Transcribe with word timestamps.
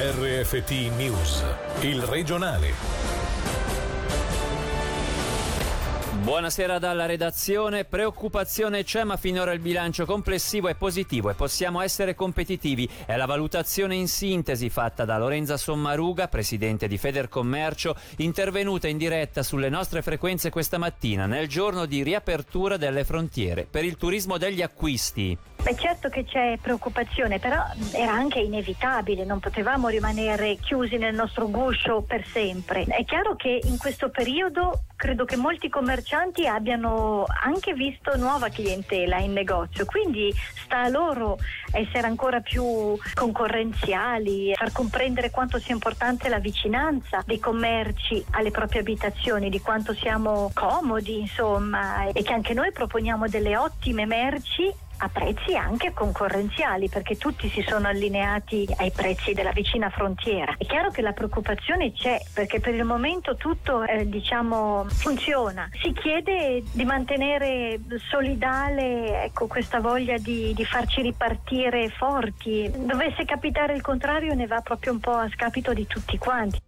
RFT 0.00 0.94
News, 0.96 1.44
il 1.80 2.00
regionale. 2.02 2.72
Buonasera 6.22 6.78
dalla 6.78 7.04
redazione. 7.04 7.84
Preoccupazione 7.84 8.84
c'è, 8.84 9.02
ma 9.02 9.16
finora 9.16 9.50
il 9.50 9.58
bilancio 9.58 10.04
complessivo 10.04 10.68
è 10.68 10.76
positivo 10.76 11.30
e 11.30 11.34
possiamo 11.34 11.80
essere 11.80 12.14
competitivi. 12.14 12.88
È 13.06 13.16
la 13.16 13.26
valutazione 13.26 13.96
in 13.96 14.06
sintesi 14.06 14.70
fatta 14.70 15.04
da 15.04 15.18
Lorenza 15.18 15.56
Sommaruga, 15.56 16.28
presidente 16.28 16.86
di 16.86 16.96
Federcommercio, 16.96 17.96
intervenuta 18.18 18.86
in 18.86 18.98
diretta 18.98 19.42
sulle 19.42 19.68
nostre 19.68 20.02
frequenze 20.02 20.48
questa 20.48 20.78
mattina, 20.78 21.26
nel 21.26 21.48
giorno 21.48 21.86
di 21.86 22.04
riapertura 22.04 22.76
delle 22.76 23.02
frontiere 23.02 23.66
per 23.68 23.84
il 23.84 23.96
turismo 23.96 24.38
degli 24.38 24.62
acquisti. 24.62 25.36
È 25.62 25.74
certo 25.74 26.08
che 26.08 26.24
c'è 26.24 26.56
preoccupazione, 26.62 27.38
però 27.38 27.62
era 27.92 28.12
anche 28.12 28.38
inevitabile, 28.38 29.24
non 29.24 29.38
potevamo 29.38 29.88
rimanere 29.88 30.56
chiusi 30.56 30.96
nel 30.96 31.14
nostro 31.14 31.48
guscio 31.48 32.00
per 32.02 32.24
sempre. 32.26 32.84
È 32.84 33.04
chiaro 33.04 33.36
che 33.36 33.60
in 33.64 33.76
questo 33.76 34.08
periodo 34.08 34.84
credo 34.96 35.24
che 35.26 35.36
molti 35.36 35.68
commercianti 35.68 36.46
abbiano 36.46 37.24
anche 37.44 37.74
visto 37.74 38.16
nuova 38.16 38.48
clientela 38.48 39.18
in 39.18 39.32
negozio, 39.32 39.84
quindi 39.84 40.32
sta 40.64 40.82
a 40.82 40.88
loro 40.88 41.36
essere 41.72 42.06
ancora 42.06 42.40
più 42.40 42.96
concorrenziali, 43.14 44.54
far 44.54 44.72
comprendere 44.72 45.30
quanto 45.30 45.58
sia 45.58 45.74
importante 45.74 46.30
la 46.30 46.38
vicinanza 46.38 47.22
dei 47.26 47.38
commerci 47.38 48.24
alle 48.30 48.50
proprie 48.50 48.80
abitazioni, 48.80 49.50
di 49.50 49.60
quanto 49.60 49.92
siamo 49.92 50.50
comodi, 50.54 51.20
insomma, 51.20 52.06
e 52.06 52.22
che 52.22 52.32
anche 52.32 52.54
noi 52.54 52.72
proponiamo 52.72 53.28
delle 53.28 53.56
ottime 53.56 54.06
merci 54.06 54.86
a 54.98 55.08
prezzi 55.08 55.56
anche 55.56 55.92
concorrenziali 55.92 56.88
perché 56.88 57.16
tutti 57.16 57.48
si 57.48 57.64
sono 57.66 57.88
allineati 57.88 58.66
ai 58.78 58.90
prezzi 58.90 59.32
della 59.32 59.52
vicina 59.52 59.90
frontiera. 59.90 60.54
È 60.58 60.64
chiaro 60.64 60.90
che 60.90 61.02
la 61.02 61.12
preoccupazione 61.12 61.92
c'è 61.92 62.20
perché 62.32 62.60
per 62.60 62.74
il 62.74 62.84
momento 62.84 63.36
tutto 63.36 63.84
eh, 63.84 64.08
diciamo 64.08 64.86
funziona. 64.88 65.68
Si 65.80 65.92
chiede 65.92 66.62
di 66.72 66.84
mantenere 66.84 67.80
solidale 68.10 69.24
ecco, 69.24 69.46
questa 69.46 69.80
voglia 69.80 70.18
di, 70.18 70.52
di 70.54 70.64
farci 70.64 71.02
ripartire 71.02 71.88
forti. 71.90 72.70
Dovesse 72.74 73.24
capitare 73.24 73.74
il 73.74 73.82
contrario 73.82 74.34
ne 74.34 74.46
va 74.46 74.60
proprio 74.60 74.92
un 74.92 75.00
po' 75.00 75.14
a 75.14 75.28
scapito 75.28 75.72
di 75.72 75.86
tutti 75.86 76.18
quanti. 76.18 76.60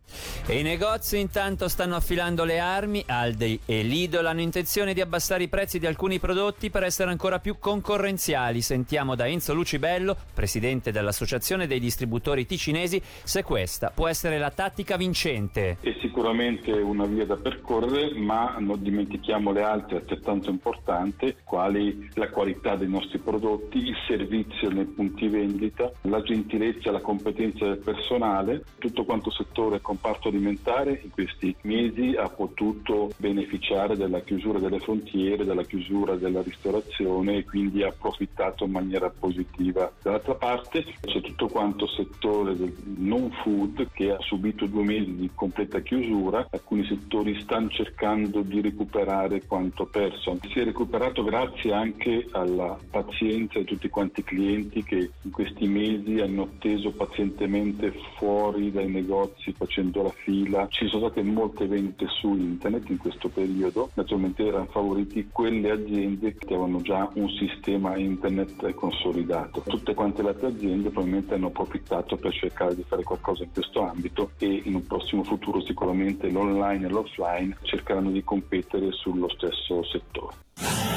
E 0.46 0.58
i 0.58 0.62
negozi 0.62 1.18
intanto 1.18 1.68
stanno 1.68 1.96
affilando 1.96 2.44
le 2.44 2.58
armi. 2.58 3.04
Aldi 3.06 3.60
e 3.64 3.82
Lidl 3.82 4.26
hanno 4.26 4.40
intenzione 4.40 4.94
di 4.94 5.00
abbassare 5.00 5.44
i 5.44 5.48
prezzi 5.48 5.78
di 5.78 5.86
alcuni 5.86 6.18
prodotti 6.18 6.70
per 6.70 6.82
essere 6.82 7.10
ancora 7.10 7.38
più 7.38 7.58
concorrenziali. 7.58 8.19
Sentiamo 8.20 9.14
da 9.14 9.26
Enzo 9.26 9.54
Lucibello, 9.54 10.14
presidente 10.34 10.92
dell'Associazione 10.92 11.66
dei 11.66 11.80
distributori 11.80 12.44
ticinesi, 12.44 13.00
se 13.02 13.42
questa 13.42 13.90
può 13.94 14.08
essere 14.08 14.36
la 14.36 14.50
tattica 14.50 14.98
vincente. 14.98 15.78
È 15.80 15.96
sicuramente 16.00 16.70
una 16.70 17.06
via 17.06 17.24
da 17.24 17.36
percorrere, 17.36 18.12
ma 18.18 18.56
non 18.58 18.82
dimentichiamo 18.82 19.52
le 19.52 19.62
altre 19.62 19.96
altrettanto 19.96 20.50
importanti, 20.50 21.34
quali 21.44 22.10
la 22.14 22.28
qualità 22.28 22.76
dei 22.76 22.88
nostri 22.88 23.18
prodotti, 23.18 23.78
il 23.78 23.96
servizio 24.06 24.68
nei 24.68 24.84
punti 24.84 25.26
vendita, 25.28 25.90
la 26.02 26.20
gentilezza, 26.20 26.90
la 26.90 27.00
competenza 27.00 27.64
del 27.64 27.78
personale, 27.78 28.64
tutto 28.78 29.04
quanto 29.04 29.30
settore 29.30 29.80
comparto 29.80 30.28
alimentare 30.28 31.00
in 31.02 31.10
questi 31.10 31.56
mesi 31.62 32.14
ha 32.18 32.28
potuto 32.28 33.10
beneficiare 33.16 33.96
della 33.96 34.20
chiusura 34.20 34.58
delle 34.58 34.78
frontiere, 34.78 35.46
della 35.46 35.64
chiusura 35.64 36.16
della 36.16 36.42
ristorazione 36.42 37.38
e 37.38 37.44
quindi 37.44 37.82
ha 37.82 37.94
approfittato 38.10 38.64
in 38.64 38.72
maniera 38.72 39.08
positiva. 39.10 39.90
Dall'altra 40.02 40.34
parte 40.34 40.84
c'è 41.00 41.20
tutto 41.20 41.48
quanto 41.48 41.86
settore 41.86 42.56
del 42.56 42.74
non 42.98 43.30
food 43.42 43.88
che 43.92 44.12
ha 44.12 44.18
subito 44.20 44.66
due 44.66 44.84
mesi 44.84 45.14
di 45.16 45.30
completa 45.34 45.80
chiusura, 45.80 46.46
alcuni 46.50 46.84
settori 46.84 47.40
stanno 47.40 47.68
cercando 47.70 48.42
di 48.42 48.60
recuperare 48.60 49.46
quanto 49.46 49.86
perso. 49.86 50.38
Si 50.48 50.58
è 50.58 50.64
recuperato 50.64 51.22
grazie 51.22 51.72
anche 51.72 52.26
alla 52.32 52.78
pazienza 52.90 53.58
di 53.58 53.64
tutti 53.64 53.88
quanti 53.88 54.20
i 54.20 54.24
clienti 54.24 54.82
che 54.82 55.10
in 55.22 55.30
questi 55.30 55.66
mesi 55.66 56.20
hanno 56.20 56.42
atteso 56.42 56.90
pazientemente 56.90 57.92
fuori 58.16 58.70
dai 58.70 58.90
negozi 58.90 59.52
facendo 59.52 60.02
la 60.02 60.12
fila. 60.24 60.66
Ci 60.68 60.86
sono 60.88 61.06
state 61.06 61.22
molte 61.22 61.66
vendite 61.66 62.06
su 62.08 62.34
internet 62.34 62.88
in 62.88 62.98
questo 62.98 63.28
periodo, 63.28 63.90
naturalmente 63.94 64.44
erano 64.44 64.66
favoriti 64.66 65.28
quelle 65.30 65.70
aziende 65.70 66.34
che 66.34 66.46
avevano 66.46 66.80
già 66.82 67.08
un 67.14 67.28
sistema 67.30 67.96
internet 68.00 68.74
consolidato. 68.74 69.62
Tutte 69.66 69.94
quante 69.94 70.22
le 70.22 70.30
altre 70.30 70.48
aziende 70.48 70.90
probabilmente 70.90 71.34
hanno 71.34 71.48
approfittato 71.48 72.16
per 72.16 72.32
cercare 72.32 72.74
di 72.74 72.84
fare 72.86 73.02
qualcosa 73.02 73.44
in 73.44 73.52
questo 73.52 73.82
ambito 73.82 74.32
e 74.38 74.62
in 74.64 74.74
un 74.74 74.86
prossimo 74.86 75.22
futuro 75.22 75.60
sicuramente 75.60 76.30
l'online 76.30 76.86
e 76.86 76.90
l'offline 76.90 77.56
cercheranno 77.62 78.10
di 78.10 78.24
competere 78.24 78.90
sullo 78.92 79.28
stesso 79.28 79.84
settore. 79.84 80.89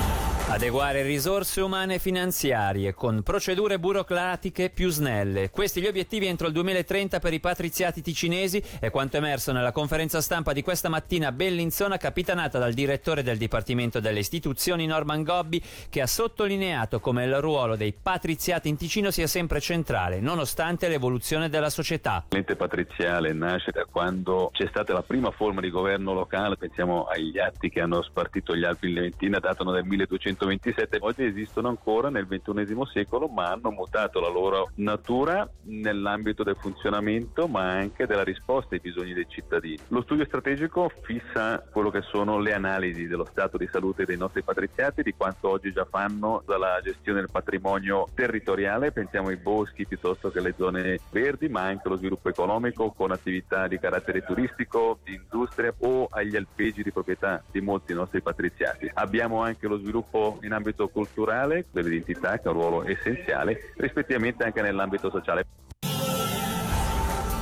Adeguare 0.53 1.01
risorse 1.01 1.61
umane 1.61 1.95
e 1.95 1.99
finanziarie 1.99 2.93
con 2.93 3.23
procedure 3.23 3.79
burocratiche 3.79 4.69
più 4.69 4.91
snelle. 4.91 5.49
Questi 5.49 5.81
gli 5.81 5.87
obiettivi 5.87 6.27
entro 6.27 6.45
il 6.45 6.53
2030 6.53 7.17
per 7.17 7.33
i 7.33 7.39
patriziati 7.39 8.03
ticinesi 8.03 8.63
è 8.79 8.91
quanto 8.91 9.17
emerso 9.17 9.51
nella 9.51 9.71
conferenza 9.71 10.21
stampa 10.21 10.53
di 10.53 10.61
questa 10.61 10.89
mattina 10.89 11.29
a 11.29 11.31
Bellinzona 11.31 11.97
capitanata 11.97 12.59
dal 12.59 12.73
direttore 12.73 13.23
del 13.23 13.39
Dipartimento 13.39 13.99
delle 13.99 14.19
Istituzioni 14.19 14.85
Norman 14.85 15.23
Gobbi 15.23 15.59
che 15.89 16.01
ha 16.01 16.05
sottolineato 16.05 16.99
come 16.99 17.25
il 17.25 17.41
ruolo 17.41 17.75
dei 17.75 17.91
patriziati 17.91 18.69
in 18.69 18.77
Ticino 18.77 19.09
sia 19.09 19.25
sempre 19.25 19.59
centrale 19.59 20.19
nonostante 20.19 20.87
l'evoluzione 20.87 21.49
della 21.49 21.71
società. 21.71 22.25
L'ente 22.29 22.55
patriziale 22.55 23.33
nasce 23.33 23.71
da 23.71 23.87
quando 23.89 24.51
c'è 24.53 24.67
stata 24.67 24.93
la 24.93 25.01
prima 25.01 25.31
forma 25.31 25.61
di 25.61 25.71
governo 25.71 26.13
locale, 26.13 26.57
pensiamo 26.57 27.05
agli 27.05 27.39
atti 27.39 27.71
che 27.71 27.81
hanno 27.81 28.03
spartito 28.03 28.55
gli 28.55 28.63
Alpi 28.63 28.89
in 28.89 28.93
Leventina, 28.93 29.39
datano 29.39 29.71
del 29.71 29.85
1200 29.85 30.41
127 30.43 30.97
oggi 31.01 31.23
esistono 31.23 31.69
ancora 31.69 32.09
nel 32.09 32.27
XXI 32.27 32.75
secolo 32.91 33.27
ma 33.27 33.51
hanno 33.51 33.71
mutato 33.71 34.19
la 34.19 34.27
loro 34.27 34.71
natura 34.75 35.49
nell'ambito 35.63 36.43
del 36.43 36.57
funzionamento 36.59 37.47
ma 37.47 37.71
anche 37.71 38.05
della 38.05 38.23
risposta 38.23 38.75
ai 38.75 38.81
bisogni 38.81 39.13
dei 39.13 39.25
cittadini. 39.27 39.79
Lo 39.87 40.01
studio 40.01 40.25
strategico 40.25 40.91
fissa 41.03 41.63
quello 41.71 41.89
che 41.89 42.01
sono 42.01 42.39
le 42.39 42.53
analisi 42.53 43.07
dello 43.07 43.25
stato 43.25 43.57
di 43.57 43.69
salute 43.71 44.03
dei 44.03 44.17
nostri 44.17 44.43
patriziati, 44.43 45.01
di 45.01 45.13
quanto 45.15 45.49
oggi 45.49 45.71
già 45.71 45.85
fanno 45.89 46.43
dalla 46.45 46.79
gestione 46.83 47.21
del 47.21 47.29
patrimonio 47.31 48.07
territoriale, 48.13 48.91
pensiamo 48.91 49.29
ai 49.29 49.37
boschi 49.37 49.87
piuttosto 49.87 50.29
che 50.29 50.39
alle 50.39 50.55
zone 50.57 50.99
verdi, 51.11 51.47
ma 51.47 51.61
anche 51.61 51.87
allo 51.87 51.97
sviluppo 51.97 52.27
economico 52.29 52.91
con 52.91 53.11
attività 53.11 53.67
di 53.67 53.79
carattere 53.79 54.23
turistico, 54.23 54.99
di 55.03 55.13
industria 55.13 55.73
o 55.79 56.07
agli 56.09 56.35
alpeggi 56.35 56.83
di 56.83 56.91
proprietà 56.91 57.41
di 57.49 57.61
molti 57.61 57.93
nostri 57.93 58.21
patriziati. 58.21 58.89
Abbiamo 58.93 59.41
anche 59.41 59.67
lo 59.67 59.77
sviluppo 59.77 60.32
in 60.41 60.53
ambito 60.53 60.87
culturale, 60.87 61.65
dell'identità 61.71 62.39
che 62.39 62.47
ha 62.47 62.51
un 62.51 62.57
ruolo 62.59 62.83
essenziale, 62.85 63.73
rispettivamente 63.77 64.43
anche 64.43 64.61
nell'ambito 64.61 65.09
sociale. 65.09 65.45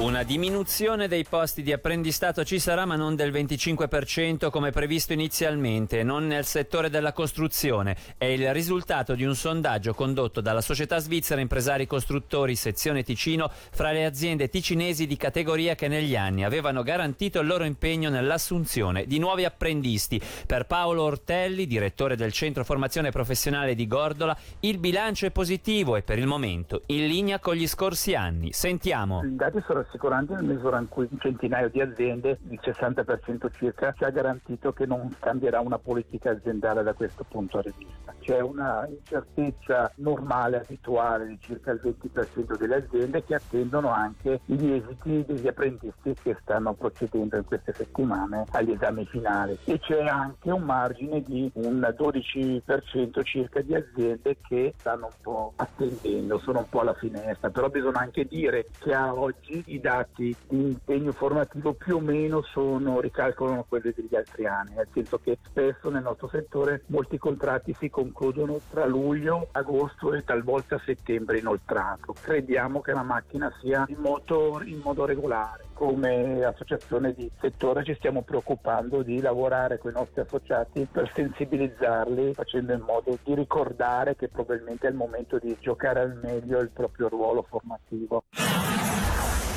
Una 0.02 0.24
diminuzione 0.24 1.08
dei 1.08 1.24
posti 1.30 1.62
di 1.62 1.72
apprendistato 1.72 2.44
ci 2.44 2.58
sarà 2.58 2.86
ma 2.86 2.96
non 2.96 3.16
del 3.16 3.32
25% 3.32 4.50
come 4.50 4.72
previsto 4.72 5.14
inizialmente, 5.14 6.02
non 6.02 6.26
nel 6.26 6.44
settore 6.44 6.90
della 6.90 7.14
costruzione. 7.14 7.96
È 8.18 8.26
il 8.26 8.52
risultato 8.52 9.14
di 9.14 9.24
un 9.24 9.36
sondaggio 9.36 9.94
condotto 9.94 10.42
dalla 10.42 10.62
società 10.62 10.98
svizzera 10.98 11.40
Impresari 11.40 11.86
Costruttori 11.86 12.56
sezione 12.56 13.04
Ticino 13.04 13.52
fra 13.52 13.92
le 13.92 14.06
aziende 14.06 14.50
ticinesi 14.50 15.06
di 15.06 15.18
categoria 15.18 15.76
che 15.76 15.88
negli 15.88 16.16
anni 16.16 16.44
avevano 16.44 16.82
garantito 16.82 17.40
il 17.40 17.46
loro 17.46 17.64
impegno 17.64 18.10
nell'assunzione 18.10 19.06
di 19.06 19.20
nuovi 19.20 19.46
apprendisti. 19.46 20.20
Per 20.48 20.66
Paolo 20.66 21.04
Ortelli, 21.04 21.68
direttore 21.68 22.16
del 22.16 22.34
Centro 22.34 22.64
Formazione 22.64 23.12
Professionale 23.12 23.76
di 23.76 23.86
Gordola, 23.86 24.36
il 24.62 24.80
bilancio 24.80 25.28
è 25.28 25.32
positivo 25.32 25.96
e 25.96 26.02
per 26.02 26.18
il 26.18 26.26
momento 26.26 26.82
in 26.88 27.06
linea 27.06 27.38
con 27.38 27.54
gli 27.54 27.68
scorsi 27.68 28.16
anni. 28.16 28.52
Sentiamo. 28.52 29.22
I 29.24 29.36
dati 29.36 29.62
sono 29.68 29.86
rassicurante 29.92 30.34
nel 30.34 30.46
misura 30.46 30.80
in 30.80 30.88
cui 30.88 31.08
un 31.12 31.20
centinaio 31.20 31.70
di 31.70 31.82
aziende, 31.82 32.40
il 32.50 32.60
60% 32.64 33.52
circa, 33.54 33.94
ci 33.98 34.06
ha 34.06 34.10
garantito 34.10 34.72
che 34.72 34.86
non 34.86 35.14
cambierà 35.20 35.60
una 35.60 35.78
politica 35.78 36.32
aziendale 36.32 36.82
da 36.84 36.94
questo 36.94 37.26
punto 37.28 37.62
di 37.62 37.74
vista. 37.78 38.14
C'è 38.20 38.40
una 38.40 38.88
incertezza 38.88 39.92
normale, 39.96 40.62
abituale 40.62 41.28
di 41.28 41.38
circa 41.42 41.72
il 41.72 41.82
20% 41.84 42.58
delle 42.58 42.76
aziende 42.76 43.24
che 43.24 43.36
attendono 43.36 43.92
anche 43.92 44.40
gli 44.46 44.72
esiti 44.72 45.26
degli 45.26 45.48
apprendisti 45.48 46.16
che 46.22 46.38
stanno 46.42 46.74
procedendo 46.74 47.38
in 47.38 47.46
queste 47.46 47.74
settimane 47.74 48.46
agli 48.52 48.72
esami 48.72 49.06
finali 49.06 49.58
e 49.66 49.80
c'è 49.80 50.04
anche 50.04 50.52
un 50.52 50.64
margine 50.64 51.22
di 51.24 51.52
un 51.56 51.80
12% 51.98 53.24
circa 53.24 53.62
di 53.62 53.76
aziende 53.76 54.38
che 54.48 54.74
stanno 54.78 55.08
un 55.08 55.22
po' 55.22 55.54
attendendo, 55.56 56.38
sono 56.38 56.60
un 56.60 56.70
po' 56.70 56.82
alla 56.82 56.94
finestra, 56.94 57.50
però 57.50 57.70
bisogna 57.70 58.00
anche 58.00 58.26
dire 58.26 58.68
che 58.80 58.94
a 58.94 59.14
oggi 59.14 59.64
i 59.68 59.81
dati 59.82 60.34
di 60.48 60.62
impegno 60.62 61.12
formativo 61.12 61.74
più 61.74 61.98
o 61.98 62.00
meno 62.00 62.42
sono, 62.44 63.02
ricalcolano 63.02 63.66
quelli 63.68 63.92
degli 63.94 64.16
altri 64.16 64.46
anni, 64.46 64.76
nel 64.76 64.88
senso 64.94 65.20
che 65.20 65.38
spesso 65.42 65.90
nel 65.90 66.04
nostro 66.04 66.30
settore 66.30 66.84
molti 66.88 67.18
contratti 67.18 67.76
si 67.78 67.90
concludono 67.90 68.60
tra 68.70 68.86
luglio, 68.86 69.50
agosto 69.52 70.14
e 70.14 70.24
talvolta 70.24 70.80
settembre 70.86 71.40
inoltrato. 71.40 72.14
Crediamo 72.14 72.82
che 72.82 72.94
la 72.94 73.04
macchina 73.04 73.52
sia 73.60 73.84
in 73.90 73.98
moto 74.00 74.62
in 74.64 74.80
modo 74.82 75.06
regolare 75.06 75.70
come 75.82 76.44
associazione 76.44 77.12
di 77.16 77.28
settore 77.40 77.84
ci 77.84 77.96
stiamo 77.96 78.22
preoccupando 78.22 79.02
di 79.02 79.20
lavorare 79.20 79.80
con 79.80 79.90
i 79.90 79.96
nostri 79.96 80.22
associati 80.22 80.88
per 80.92 81.12
sensibilizzarli 81.12 82.36
facendo 82.36 82.74
in 82.74 82.82
modo 82.82 83.18
di 83.24 83.34
ricordare 83.34 84.16
che 84.16 84.28
probabilmente 84.28 84.86
è 84.86 84.92
il 84.92 84.96
momento 84.96 85.40
di 85.40 85.58
giocare 85.60 86.02
al 86.02 86.20
meglio 86.22 86.60
il 86.60 86.70
proprio 86.70 87.10
ruolo 87.10 87.44
formativo. 87.50 88.26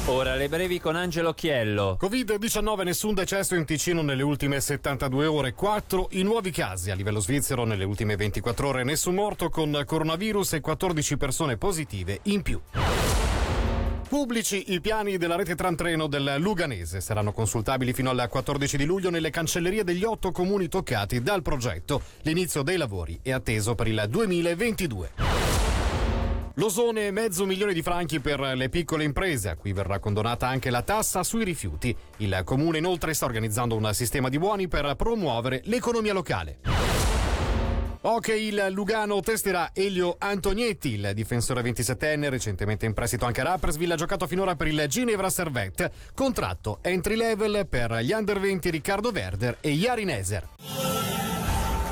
Ora 0.06 0.34
le 0.34 0.50
brevi 0.50 0.78
con 0.80 0.96
Angelo 0.96 1.32
Chiello. 1.32 1.96
Covid-19, 1.98 2.84
nessun 2.84 3.14
decesso 3.14 3.54
in 3.54 3.64
Ticino 3.64 4.02
nelle 4.02 4.22
ultime 4.22 4.60
72 4.60 5.24
ore, 5.24 5.54
4 5.54 6.08
i 6.10 6.22
nuovi 6.22 6.50
casi 6.50 6.90
a 6.90 6.94
livello 6.94 7.20
svizzero 7.20 7.64
nelle 7.64 7.84
ultime 7.84 8.14
24 8.14 8.68
ore, 8.68 8.84
nessun 8.84 9.14
morto 9.14 9.48
con 9.48 9.82
coronavirus 9.86 10.52
e 10.52 10.60
14 10.60 11.16
persone 11.16 11.56
positive 11.56 12.20
in 12.24 12.42
più. 12.42 12.60
Pubblici 14.06 14.74
i 14.74 14.82
piani 14.82 15.16
della 15.16 15.36
rete 15.36 15.54
tram-treno 15.54 16.06
del 16.06 16.34
Luganese 16.36 17.00
saranno 17.00 17.32
consultabili 17.32 17.94
fino 17.94 18.10
al 18.10 18.26
14 18.28 18.76
di 18.76 18.84
luglio 18.84 19.08
nelle 19.08 19.30
cancellerie 19.30 19.84
degli 19.84 20.04
otto 20.04 20.32
comuni 20.32 20.68
toccati 20.68 21.22
dal 21.22 21.40
progetto. 21.40 22.02
L'inizio 22.24 22.60
dei 22.60 22.76
lavori 22.76 23.20
è 23.22 23.30
atteso 23.32 23.74
per 23.74 23.88
il 23.88 24.04
2022. 24.06 25.53
Losone 26.56 27.10
mezzo 27.10 27.46
milione 27.46 27.72
di 27.72 27.82
franchi 27.82 28.20
per 28.20 28.38
le 28.38 28.68
piccole 28.68 29.02
imprese, 29.02 29.48
a 29.48 29.56
cui 29.56 29.72
verrà 29.72 29.98
condonata 29.98 30.46
anche 30.46 30.70
la 30.70 30.82
tassa 30.82 31.24
sui 31.24 31.42
rifiuti. 31.42 31.94
Il 32.18 32.42
comune 32.44 32.78
inoltre 32.78 33.12
sta 33.12 33.24
organizzando 33.24 33.74
un 33.74 33.90
sistema 33.92 34.28
di 34.28 34.38
buoni 34.38 34.68
per 34.68 34.94
promuovere 34.94 35.62
l'economia 35.64 36.12
locale. 36.12 36.58
Ok, 38.02 38.28
il 38.28 38.66
Lugano 38.68 39.20
testerà 39.20 39.70
Elio 39.72 40.14
Antonietti, 40.18 40.90
il 40.92 41.10
difensore 41.14 41.62
27enne, 41.62 42.28
recentemente 42.28 42.86
in 42.86 42.92
prestito 42.92 43.24
anche 43.24 43.40
a 43.40 43.44
Rappersville, 43.44 43.94
ha 43.94 43.96
giocato 43.96 44.26
finora 44.28 44.54
per 44.54 44.68
il 44.68 44.84
Ginevra 44.86 45.30
Servette, 45.30 45.90
contratto 46.14 46.78
entry 46.82 47.16
level 47.16 47.66
per 47.66 47.94
gli 48.00 48.12
under 48.12 48.38
20 48.38 48.70
Riccardo 48.70 49.10
Verder 49.10 49.56
e 49.60 49.70
Yari 49.70 50.04
Neser. 50.04 50.93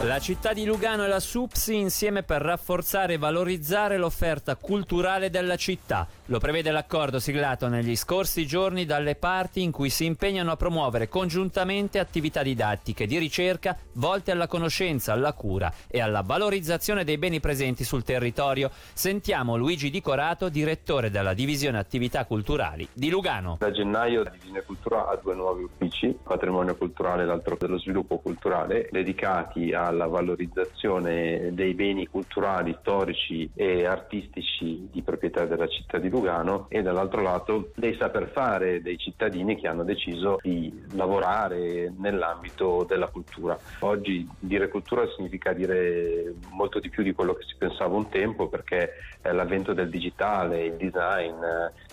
La 0.04 0.18
città 0.18 0.52
di 0.52 0.64
Lugano 0.64 1.04
e 1.04 1.08
la 1.08 1.20
SUPSI 1.20 1.76
insieme 1.76 2.24
per 2.24 2.42
rafforzare 2.42 3.12
e 3.12 3.18
valorizzare 3.18 3.96
l'offerta 3.98 4.56
culturale 4.56 5.30
della 5.30 5.54
città. 5.54 6.08
Lo 6.26 6.40
prevede 6.40 6.72
l'accordo 6.72 7.20
siglato 7.20 7.68
negli 7.68 7.94
scorsi 7.94 8.44
giorni 8.44 8.84
dalle 8.84 9.14
parti 9.14 9.62
in 9.62 9.70
cui 9.70 9.90
si 9.90 10.04
impegnano 10.04 10.50
a 10.50 10.56
promuovere 10.56 11.08
congiuntamente 11.08 12.00
attività 12.00 12.42
didattiche 12.42 13.06
di 13.06 13.16
ricerca 13.18 13.76
volte 13.92 14.32
alla 14.32 14.48
conoscenza, 14.48 15.12
alla 15.12 15.34
cura 15.34 15.72
e 15.86 16.00
alla 16.00 16.22
valorizzazione 16.22 17.04
dei 17.04 17.18
beni 17.18 17.38
presenti 17.38 17.84
sul 17.84 18.02
territorio. 18.02 18.72
Sentiamo 18.92 19.56
Luigi 19.56 19.88
Di 19.88 20.00
Corato, 20.00 20.48
direttore 20.48 21.10
della 21.10 21.32
divisione 21.32 21.78
attività 21.78 22.24
culturali 22.24 22.88
di 22.92 23.08
Lugano. 23.08 23.56
Da 23.60 23.70
gennaio 23.70 24.24
la 24.24 24.30
divisione 24.30 24.62
cultura 24.62 25.06
ha 25.06 25.16
due 25.22 25.36
nuovi 25.36 25.62
uffici, 25.62 26.18
patrimonio 26.24 26.74
culturale 26.74 27.22
e 27.22 27.26
l'altro 27.26 27.56
dello 27.56 27.78
sviluppo 27.78 28.18
culturale, 28.18 28.88
dedicati 28.90 29.72
alla 29.92 30.06
valorizzazione 30.06 31.50
dei 31.52 31.74
beni 31.74 32.06
culturali, 32.06 32.76
storici 32.80 33.48
e 33.54 33.84
artistici 33.84 34.88
di 34.90 35.02
proprietà 35.02 35.44
della 35.44 35.68
città 35.68 35.98
di 35.98 36.08
Lugano 36.08 36.66
e 36.68 36.82
dall'altro 36.82 37.22
lato 37.22 37.70
dei 37.76 37.94
saper 37.94 38.30
fare 38.30 38.82
dei 38.82 38.98
cittadini 38.98 39.56
che 39.56 39.68
hanno 39.68 39.84
deciso 39.84 40.38
di 40.42 40.82
lavorare 40.94 41.92
nell'ambito 41.96 42.84
della 42.88 43.06
cultura. 43.06 43.56
Oggi 43.80 44.26
dire 44.38 44.68
cultura 44.68 45.06
significa 45.14 45.52
dire 45.52 46.34
molto 46.50 46.80
di 46.80 46.88
più 46.88 47.02
di 47.02 47.12
quello 47.12 47.34
che 47.34 47.44
si 47.44 47.54
pensava 47.56 47.94
un 47.94 48.08
tempo 48.08 48.48
perché 48.48 48.92
l'avvento 49.22 49.72
del 49.72 49.88
digitale, 49.88 50.64
il 50.64 50.74
design, 50.74 51.34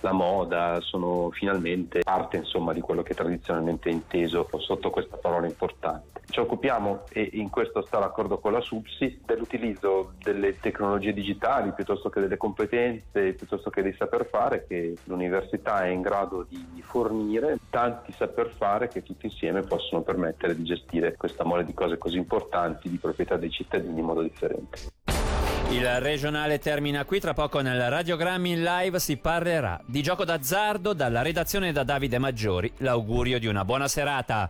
la 0.02 0.12
moda 0.12 0.80
sono 0.82 1.30
finalmente 1.32 2.02
parte 2.04 2.38
insomma 2.38 2.74
di 2.74 2.82
quello 2.82 3.04
che 3.04 3.14
tradizionalmente 3.14 3.90
è 3.90 3.94
inteso 3.94 4.48
sotto 4.58 4.90
questa 4.90 5.18
parola 5.18 5.48
importante. 5.48 6.20
Ci 6.30 6.40
occupiamo 6.40 7.06
e 7.12 7.28
in 7.34 7.50
questo 7.50 7.84
sta 7.84 7.98
l'accordo 7.98 8.38
con 8.38 8.52
la 8.52 8.62
SUPSI 8.62 9.22
dell'utilizzo 9.26 10.14
delle 10.22 10.60
tecnologie 10.60 11.12
digitali 11.12 11.74
piuttosto 11.74 12.10
che 12.10 12.20
delle 12.20 12.38
competenze, 12.38 13.34
piuttosto 13.34 13.72
che 13.72 13.82
dei 13.82 13.96
saper 13.98 14.28
fare 14.28 14.66
che 14.68 14.96
l'università 15.06 15.86
è 15.86 15.88
in 15.88 16.02
grado 16.02 16.46
di 16.48 16.84
fornire, 16.84 17.58
tanti 17.70 18.12
saper 18.12 18.54
fare 18.56 18.90
che 18.90 19.02
tutti 19.02 19.26
insieme 19.26 19.62
possono 19.62 20.02
permettere 20.02 20.56
di 20.56 20.64
gestire 20.64 21.16
questa 21.18 21.44
mole 21.44 21.66
di 21.66 21.74
cose 21.74 21.98
così 21.98 22.18
importanti 22.18 22.90
di 22.90 22.98
proprietà 22.98 23.36
dei 23.36 23.50
cittadini 23.50 24.00
in 24.00 24.06
modo 24.06 24.22
differente. 24.22 25.19
Il 25.72 25.88
regionale 26.00 26.58
termina 26.58 27.06
qui, 27.06 27.20
tra 27.20 27.36
poco 27.36 27.62
nel 27.62 27.90
radiogrammi 27.90 28.52
in 28.52 28.64
live 28.64 29.00
si 29.00 29.18
parlerà 29.18 29.80
di 29.86 30.02
gioco 30.02 30.26
d'azzardo 30.26 30.94
dalla 30.94 31.22
redazione 31.22 31.72
da 31.72 31.84
Davide 31.84 32.18
Maggiori. 32.18 32.74
L'augurio 32.78 33.38
di 33.38 33.46
una 33.46 33.64
buona 33.64 33.88
serata. 33.88 34.50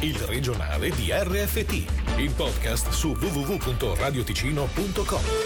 Il 0.00 0.16
regionale 0.20 0.88
di 0.90 1.10
RFT, 1.10 2.18
il 2.18 2.32
podcast 2.34 2.88
su 2.90 3.08
www.radioticino.com. 3.08 5.45